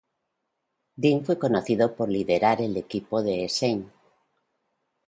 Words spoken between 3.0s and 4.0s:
de St.